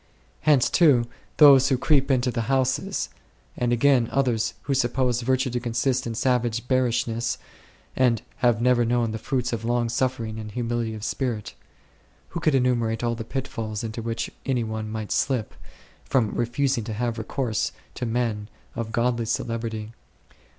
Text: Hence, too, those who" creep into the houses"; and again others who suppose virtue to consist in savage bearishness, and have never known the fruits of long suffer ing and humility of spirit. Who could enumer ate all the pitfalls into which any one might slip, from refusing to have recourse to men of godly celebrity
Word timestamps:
Hence, 0.39 0.67
too, 0.67 1.05
those 1.37 1.69
who" 1.69 1.77
creep 1.87 2.09
into 2.09 2.31
the 2.31 2.49
houses"; 2.49 3.09
and 3.55 3.71
again 3.71 4.09
others 4.11 4.55
who 4.63 4.73
suppose 4.73 5.21
virtue 5.21 5.51
to 5.51 5.59
consist 5.59 6.07
in 6.07 6.15
savage 6.15 6.67
bearishness, 6.67 7.37
and 7.95 8.23
have 8.37 8.59
never 8.63 8.83
known 8.83 9.11
the 9.11 9.19
fruits 9.19 9.53
of 9.53 9.63
long 9.63 9.89
suffer 9.89 10.25
ing 10.25 10.39
and 10.39 10.49
humility 10.53 10.95
of 10.95 11.03
spirit. 11.03 11.53
Who 12.29 12.39
could 12.39 12.55
enumer 12.55 12.91
ate 12.91 13.03
all 13.03 13.13
the 13.13 13.23
pitfalls 13.23 13.83
into 13.83 14.01
which 14.01 14.31
any 14.43 14.63
one 14.63 14.89
might 14.89 15.11
slip, 15.11 15.53
from 16.03 16.31
refusing 16.33 16.83
to 16.85 16.93
have 16.93 17.19
recourse 17.19 17.71
to 17.93 18.07
men 18.07 18.49
of 18.75 18.91
godly 18.91 19.25
celebrity 19.25 19.91